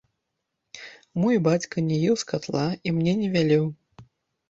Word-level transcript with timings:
Мой 1.21 1.35
бацька 1.49 1.85
не 1.91 1.97
еў 2.09 2.19
з 2.25 2.29
катла 2.35 2.67
і 2.87 2.99
мне 2.99 3.13
не 3.25 3.33
вялеў. 3.41 3.73